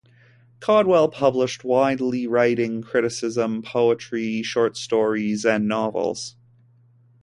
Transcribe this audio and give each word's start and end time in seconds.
Caudwell 0.61 1.09
published 1.11 1.63
widely, 1.63 2.25
writing 2.25 2.81
criticism, 2.81 3.61
poetry, 3.61 4.41
short 4.41 4.75
stories 4.75 5.45
and 5.45 5.67
novels. 5.67 6.35